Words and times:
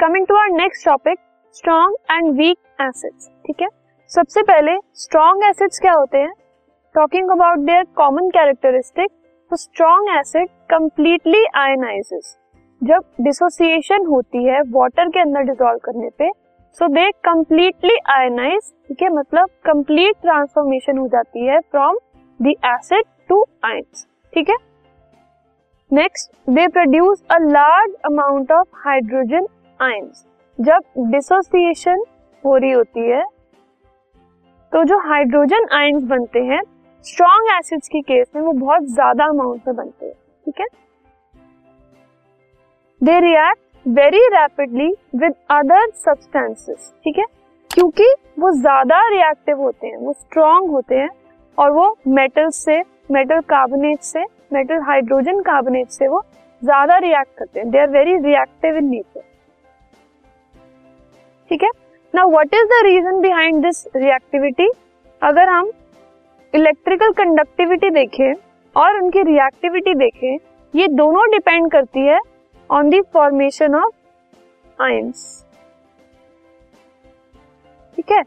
Coming 0.00 0.26
to 0.26 0.34
our 0.34 0.48
next 0.50 0.84
topic 0.86 1.18
strong 1.54 1.96
and 2.10 2.30
weak 2.36 2.58
acids 2.80 3.28
ठीक 3.46 3.62
है? 3.62 3.66
सबसे 4.10 4.42
पहले 4.42 4.76
स्ट्रॉन्ग 4.94 5.42
एसिड्स 5.44 5.80
क्या 5.80 5.92
होते 5.92 6.18
हैं? 6.18 6.32
Talking 6.94 7.30
about 7.30 7.58
their 7.66 7.84
common 7.96 8.30
characteristic 8.30 9.10
तो 9.50 9.56
स्ट्रॉन्ग 9.56 10.08
एसिड 10.18 10.48
कंप्लीटली 10.70 11.44
आयनाइजेस 11.56 12.36
जब 12.82 13.04
डिसोसिएशन 13.20 14.06
होती 14.06 14.44
है 14.44 14.60
वाटर 14.70 15.08
के 15.08 15.20
अंदर 15.20 15.42
डिजोल्व 15.42 15.78
करने 15.84 16.10
पे 16.18 16.30
सो 16.78 16.88
दे 16.88 17.10
कंप्लीटली 17.24 17.98
आयनाइज 18.10 18.72
ठीक 18.88 19.02
है? 19.02 19.08
मतलब 19.10 19.48
कंप्लीट 19.66 20.16
ट्रांसफॉर्मेशन 20.22 20.98
हो 20.98 21.06
जाती 21.08 21.46
है 21.46 21.60
from 21.60 21.98
the 22.40 22.54
acid 22.66 23.04
to 23.28 23.44
ions 23.64 24.06
ठीक 24.32 24.50
है? 24.50 24.56
Next 25.90 26.34
they 26.50 26.68
produce 26.68 27.22
a 27.30 27.38
large 27.42 27.94
amount 28.06 28.52
of 28.52 28.68
hydrogen 28.88 29.46
ions 29.80 30.24
जब 30.58 31.10
डिसोसिएशन 31.10 32.02
हो 32.44 32.56
रही 32.56 32.70
होती 32.70 33.08
है 33.10 33.22
तो 34.72 34.82
जो 34.84 34.98
हाइड्रोजन 35.00 35.66
आयंस 35.74 36.02
बनते 36.06 36.40
हैं 36.44 36.60
स्ट्रॉन्ग 37.04 37.48
एसिड्स 37.50 37.88
की 37.88 38.00
केस 38.02 38.26
में 38.36 38.42
वो 38.42 38.52
बहुत 38.54 38.82
ज़्यादा 38.88 39.24
अमाउंट 39.26 39.66
में 39.66 39.76
बनते 39.76 40.06
हैं, 40.06 40.14
ठीक 40.46 40.60
है? 40.60 40.66
They 43.00 43.18
react 43.20 43.88
very 43.88 44.26
rapidly 44.28 44.88
with 45.16 45.34
other 45.50 45.90
substances 45.96 46.92
ठीक 47.04 47.18
है? 47.18 47.24
क्योंकि 47.70 48.14
वो 48.38 48.50
ज़्यादा 48.52 49.00
रिएक्टिव 49.08 49.60
होते 49.60 49.86
हैं, 49.86 49.96
वो 49.96 50.12
स्ट्रॉन्ग 50.12 50.70
होते 50.70 50.94
हैं, 50.94 51.08
और 51.58 51.70
वो 51.70 51.96
मेटल 52.08 52.48
से 52.50 52.80
मेटल 53.10 53.40
कार्बोनेट 53.48 54.00
से 54.02 54.24
मेटल 54.52 54.82
हाइड्रोजन 54.82 55.40
कार्बोनेट 55.42 55.88
से 55.90 56.08
वो 56.08 56.22
ज़्यादा 56.62 56.96
रिएक्ट 56.98 57.38
करते 57.38 57.60
हैं। 57.60 57.70
They 57.70 57.78
are 57.78 57.90
very 57.90 58.16
reactive 58.18 58.76
in 58.76 58.88
nature 58.90 59.22
ठीक 61.50 61.62
है? 61.62 61.70
ना 62.14 62.24
what 62.26 62.54
is 62.54 62.66
the 62.68 62.82
reason 62.84 63.20
behind 63.20 63.62
this 63.64 63.86
reactivity 63.96 64.70
अगर 65.22 65.48
हम 65.48 65.70
इलेक्ट्रिकल 66.54 67.12
कंडक्टिविटी 67.14 67.90
देखें 67.90 68.34
और 68.76 68.96
उनकी 68.96 69.22
रिएक्टिविटी 69.24 69.94
देखें, 69.94 70.38
ये 70.74 70.88
दोनों 70.88 71.28
डिपेंड 71.30 71.70
करती 71.72 72.06
है 72.06 72.18
on 72.70 72.90
the 72.90 73.02
formation 73.12 73.74
of 73.74 74.82
ions 74.82 75.44
ठीक 77.96 78.12
है? 78.12 78.22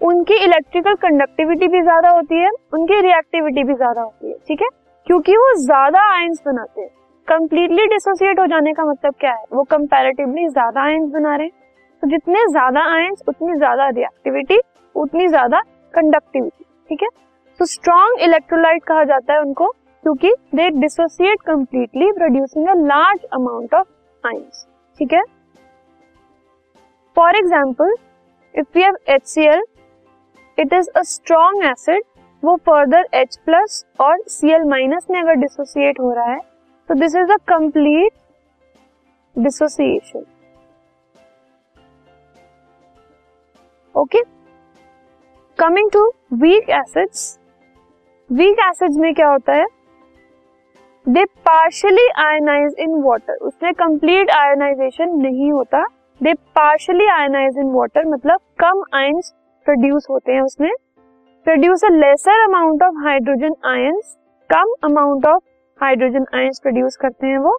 उनकी 0.00 0.34
इलेक्ट्रिकल 0.44 0.94
कंडक्टिविटी 1.02 1.66
भी 1.68 1.80
ज़्यादा 1.82 2.10
होती 2.10 2.38
है, 2.38 2.50
उनकी 2.72 3.00
रिएक्टिविटी 3.00 3.64
भी 3.64 3.74
ज़्यादा 3.74 4.02
होती 4.02 4.28
है, 4.28 4.34
ठीक 4.48 4.62
है? 4.62 4.68
क्योंकि 5.06 5.36
वो 5.36 5.52
ज़्यादा 5.56 6.00
आयंस 6.12 6.42
बनाते 6.46 6.80
हैं। 6.80 6.90
कंप्लीटली 7.28 7.86
डिसोसिएट 7.86 8.40
हो 8.40 8.46
जाने 8.46 8.72
का 8.72 8.84
मतलब 8.84 9.14
क्या 9.20 9.32
है? 9.32 9.44
वो 9.52 9.62
कंपेरेटिवली 9.70 10.48
ज़्यादा 10.48 10.82
आयंस 10.82 11.10
बना 11.10 11.36
रहे 11.36 11.46
हैं। 11.46 11.60
तो 12.02 12.08
जितने 12.08 12.40
ज़्यादा 12.50 12.80
आयंस 12.92 13.22
उतनी 13.28 13.56
ज़्यादा 13.56 13.88
रिएक्टिविटी 13.88 14.58
उतनी 14.94 15.26
ज़्यादा 15.28 15.60
कंडक्टिविटी 15.94 16.64
ठीक 16.90 17.02
है? 17.02 17.08
तो 17.60 17.64
स्ट्रॉन्ग 17.64 18.20
इलेक्ट्रोलाइट 18.22 18.84
कहा 18.84 19.04
जाता 19.04 19.34
है 19.34 19.40
उनको, 19.40 19.68
क्योंकि 20.04 20.32
they 20.54 20.68
dissociate 20.80 21.42
completely 21.46 22.10
producing 22.12 22.68
a 22.68 22.74
large 22.78 23.24
amount 23.32 23.74
of 23.74 23.86
ions 24.24 24.66
ठीक 24.98 25.12
है? 25.12 25.22
For 27.16 27.36
example 27.36 27.94
if 28.54 28.66
we 28.74 28.82
have 28.82 28.96
C 29.24 29.46
L 29.46 29.62
it 30.58 30.72
is 30.72 30.88
a 30.90 31.02
strong 31.04 31.64
acid 31.66 32.02
वो 32.42 32.56
फर्दर 32.66 33.06
H 33.16 33.36
प्लस 33.38 33.84
और 34.00 34.18
Cl 34.30 34.68
माइनस 34.70 35.06
में 35.10 35.20
अगर 35.20 35.34
डिसोसिएट 35.40 36.00
हो 36.00 36.12
रहा 36.12 36.32
है 36.32 36.40
तो 36.88 36.94
this 36.94 37.16
is 37.16 37.32
a 37.32 37.36
complete 37.48 38.12
dissociation 39.36 40.24
okay 43.94 44.20
coming 45.58 45.90
to 45.92 46.04
weak 46.42 46.70
acids 46.70 47.38
weak 48.30 48.58
acids 48.66 48.96
में 48.96 49.12
क्या 49.14 49.28
होता 49.28 49.52
है? 49.52 49.66
They 51.06 51.24
partially 51.24 52.08
ionise 52.18 52.74
in 52.78 52.94
water 53.02 53.34
उसमें 53.46 53.72
कंप्लीट 53.74 54.30
आयनाइजेशन 54.30 55.10
नहीं 55.18 55.50
होता. 55.52 55.82
They 56.20 56.32
partially 56.34 57.06
ionise 57.08 57.58
in 57.58 57.70
water 57.72 58.04
मतलब 58.04 58.40
कम 58.58 58.82
आयंस 58.94 59.32
प्रोड्यूस 59.66 60.06
होते 60.10 60.32
हैं 60.32 60.42
उसमें. 60.42 60.70
Produce 61.46 61.84
a 61.84 61.88
lesser 61.90 62.44
amount 62.44 62.82
of 62.82 63.04
hydrogen 63.04 63.54
ions 63.68 64.16
come 64.50 64.74
amount 64.84 65.26
of 65.26 65.42
hydrogen 65.80 66.26
ions 66.34 66.60
produce 66.62 66.96
करते 66.96 67.26
हैं 67.26 67.38
वो. 67.38 67.58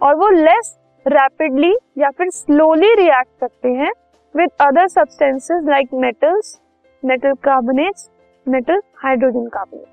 और 0.00 0.14
वो 0.16 0.28
लेस 0.30 0.76
रैपिडली 1.06 1.74
या 1.98 2.10
फिर 2.10 2.30
स्लोली 2.30 2.94
रिएक्ट 2.94 3.40
करते 3.40 3.68
हैं. 3.72 3.90
With 4.34 4.50
other 4.60 4.86
substances 4.88 5.62
like 5.64 5.94
metals 5.94 6.58
metal 7.02 7.32
carbonates 7.44 8.08
metal 8.46 8.80
hydrogen 9.04 9.46
carbonate 9.48 9.86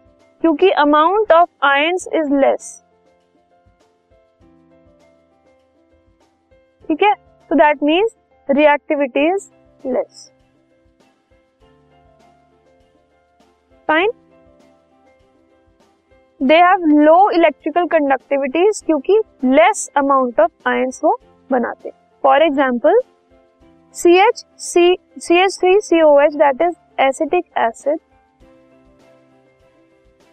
क्योंकि 0.43 0.69
amount 0.79 1.31
of 1.31 1.49
ions 1.65 2.07
is 2.13 2.33
less 2.35 2.83
ठीक 6.89 7.03
है? 7.03 7.13
So 7.13 7.55
that 7.55 7.83
means 7.83 8.15
reactivity 8.49 9.27
is 9.27 9.49
less 9.83 10.31
fine 13.89 14.11
they 16.41 16.55
have 16.55 16.85
low 17.01 17.29
electrical 17.31 17.85
conductivities 17.87 18.81
क्योंकि 18.85 19.19
less 19.45 19.89
amount 19.97 20.39
of 20.39 20.69
ions 20.69 20.99
वो 21.03 21.19
बनाते 21.49 21.91
for 22.23 22.43
example 22.43 22.99
C 23.95 24.17
H 24.19 24.43
C 24.59 24.97
C 25.19 25.39
H 25.43 25.57
three 25.59 25.79
C 25.81 26.01
O 26.01 26.19
H 26.21 26.35
that 26.35 26.61
is 26.61 26.75
acetic 27.01 27.45
acid 27.57 27.99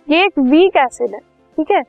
ये 0.09 0.25
एक 0.25 0.38
weak 0.41 0.76
acid 0.76 1.15
है, 1.15 1.20
ठीक 1.59 1.70
है? 1.70 1.82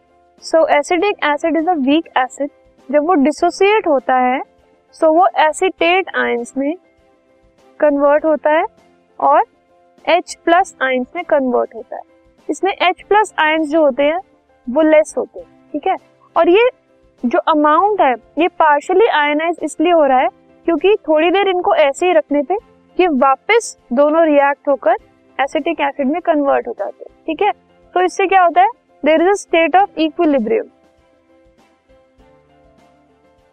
So 0.44 0.66
acidic 0.78 1.26
acid 1.26 1.58
is 1.58 1.70
a 1.70 1.74
weak 1.88 2.08
acid 2.18 2.50
जब 2.90 3.08
वो 3.08 3.14
डिसोसिएट 3.24 3.88
होता 3.88 4.16
है 4.20 4.40
सो 4.96 5.06
so 5.06 5.14
वो 5.14 5.28
एसिटेट 5.40 6.16
आयंस 6.18 6.54
में 6.58 6.74
कन्वर्ट 7.80 8.26
होता 8.26 8.52
है 8.52 8.66
और 9.20 9.44
H 10.06 10.36
प्लस 10.36 10.76
आयंस 10.82 11.08
में 11.16 11.24
कन्वर्ट 11.26 11.76
होता 11.76 11.96
है। 11.96 12.02
इसमें 12.50 12.72
H 12.84 13.04
प्लस 13.04 13.34
आयंस 13.40 13.70
जो 13.70 13.82
होते 13.82 14.04
हैं, 14.04 14.20
वो 14.68 14.82
लेस 14.82 15.14
होते 15.18 15.40
हैं, 15.40 15.48
ठीक 15.74 15.88
है? 15.88 15.96
और 16.36 16.50
ये 16.50 16.70
जो 17.24 17.40
अमाउंट 17.48 18.02
है, 18.02 18.14
ये 18.40 18.48
पार्शियली 18.60 19.08
आयनाइज 19.18 19.60
इसलिए 19.64 19.92
हो 19.92 20.06
रहा 20.06 20.20
है 20.20 20.30
क्योंकि 20.66 20.96
थोड़ी 21.08 21.30
देर 21.32 21.48
इनको 21.48 21.76
ऐसे 21.78 22.06
ही 22.06 22.14
रखने 22.14 22.42
पे 22.44 22.56
ये 22.98 23.08
वापस 23.18 23.78
दोनों 23.94 24.26
रिएक्ट 24.26 24.70
होकर 24.70 24.96
एसिटिक 25.40 25.82
एसिड 25.82 26.08
में 26.08 26.22
कन्वर्ट 26.22 26.68
हो 26.68 26.74
जाते 26.74 27.04
हैं 27.04 27.16
ठीक 27.26 27.42
है? 27.42 27.52
तो 27.96 28.02
इससे 28.02 28.28
क्या 28.28 28.44
होता 28.44 28.62
है? 28.62 28.70
There 29.04 29.22
is 29.22 29.30
a 29.30 29.34
state 29.36 29.76
of 29.76 30.00
equilibrium 30.00 30.64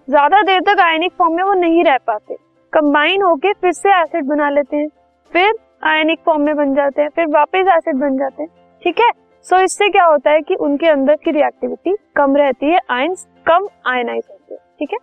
ज़्यादा 0.09 0.41
देर 0.43 0.61
तक 0.63 0.81
आयनिक 0.81 1.13
फॉर्म 1.19 1.35
में 1.37 1.43
वो 1.45 1.53
नहीं 1.55 1.85
रह 1.85 1.97
पाते। 2.07 2.35
कंबाइन 2.73 3.23
होके 3.23 3.53
फिर 3.53 3.73
से 3.73 3.91
एसिड 3.93 4.25
बना 4.27 4.49
लेते 4.51 4.77
हैं 4.77 4.89
फिर 5.31 5.53
आयनिक 5.85 6.19
फॉर्म 6.27 6.43
में 6.43 6.55
बन 6.57 6.75
जाते 6.75 7.03
हैं 7.03 7.09
फिर 7.09 7.27
वापस 7.31 7.69
एसिड 7.77 7.97
बन 7.97 8.19
जाते 8.19 8.43
हैं 8.43 8.51
ठीक 8.83 9.01
है? 9.01 9.11
सो 9.47 9.57
so, 9.57 9.63
इससे 9.63 9.89
क्या 9.89 10.05
होता 10.05 10.31
है 10.31 10.41
कि 10.41 10.55
उनके 10.57 10.89
अंदर 10.89 11.17
की 11.25 11.31
रिएक्टिविटी 11.31 11.97
कम 12.17 12.37
रहती 12.37 12.71
है 12.73 12.81
आयंस 12.91 13.27
कम 13.47 13.67
आयनाइज 13.87 14.23
होते 14.31 14.55
हैं 14.55 14.61
ठीक 14.79 14.93
है? 14.93 14.99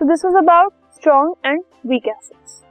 तो 0.00 0.06
this 0.06 0.24
was 0.24 0.36
about 0.36 0.72
strong 0.92 1.34
and 1.46 1.62
weak 1.86 2.08
acids 2.08 2.62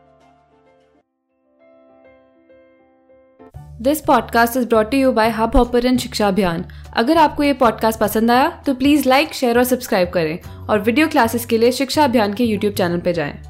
this 3.82 4.02
podcast 4.02 4.58
is 4.58 4.68
brought 4.68 4.94
you 4.94 5.12
by 5.12 5.30
Hubhopper 5.56 5.86
and 5.86 6.00
Shiksha 6.00 6.28
Abhiyan 6.28 6.66
अगर 6.98 7.18
आपको 7.18 7.44
ये 7.44 7.54
पॉडकास्ट 7.54 8.00
पसंद 8.00 8.32
आया 8.32 8.50
तो 8.66 8.74
प्लीज़ 8.74 9.10
लाइक 9.10 9.34
शेयर 9.34 9.58
और 9.58 9.64
सब्सक्राइब 9.64 10.10
करें 10.10 10.40
और 10.70 10.80
वीडियो 10.80 11.08
क्लासेस 11.08 11.46
के 11.46 11.58
लिए 11.58 11.72
शिक्षा 11.72 12.04
अभियान 12.04 12.34
के 12.34 12.44
यूट्यूब 12.44 12.74
चैनल 12.74 13.00
पर 13.00 13.12
जाएँ। 13.12 13.47